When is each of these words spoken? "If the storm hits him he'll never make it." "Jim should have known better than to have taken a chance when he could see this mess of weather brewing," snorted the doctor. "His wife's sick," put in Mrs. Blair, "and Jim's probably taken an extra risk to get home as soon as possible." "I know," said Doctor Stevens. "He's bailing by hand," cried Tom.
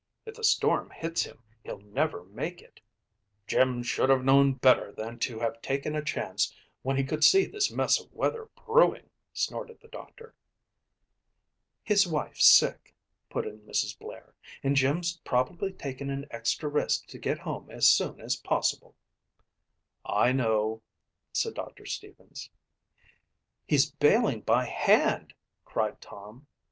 "If 0.25 0.33
the 0.33 0.43
storm 0.43 0.89
hits 0.89 1.25
him 1.25 1.43
he'll 1.63 1.77
never 1.81 2.23
make 2.23 2.59
it." 2.59 2.81
"Jim 3.45 3.83
should 3.83 4.09
have 4.09 4.23
known 4.25 4.53
better 4.53 4.91
than 4.91 5.19
to 5.19 5.37
have 5.41 5.61
taken 5.61 5.95
a 5.95 6.03
chance 6.03 6.51
when 6.81 6.97
he 6.97 7.03
could 7.03 7.23
see 7.23 7.45
this 7.45 7.69
mess 7.69 7.99
of 7.99 8.11
weather 8.11 8.49
brewing," 8.65 9.11
snorted 9.31 9.79
the 9.79 9.87
doctor. 9.89 10.33
"His 11.83 12.07
wife's 12.07 12.45
sick," 12.47 12.95
put 13.29 13.45
in 13.45 13.59
Mrs. 13.59 13.95
Blair, 13.99 14.33
"and 14.63 14.75
Jim's 14.75 15.17
probably 15.17 15.71
taken 15.71 16.09
an 16.09 16.25
extra 16.31 16.67
risk 16.67 17.05
to 17.05 17.19
get 17.19 17.37
home 17.37 17.69
as 17.69 17.87
soon 17.87 18.19
as 18.19 18.35
possible." 18.37 18.95
"I 20.03 20.31
know," 20.31 20.81
said 21.31 21.53
Doctor 21.53 21.85
Stevens. 21.85 22.49
"He's 23.67 23.91
bailing 23.91 24.41
by 24.41 24.65
hand," 24.65 25.35
cried 25.63 26.01
Tom. 26.01 26.47